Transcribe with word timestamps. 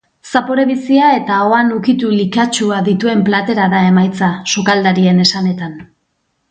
Zapore 0.27 0.63
bizia 0.69 1.09
eta 1.17 1.35
ahoan 1.41 1.69
ukitu 1.75 2.09
likatsua 2.15 2.81
dituen 2.89 3.23
platera 3.29 3.69
da 3.75 3.83
emaitza, 3.93 4.35
sukaldarien 4.55 5.25
esanetan. 5.29 5.83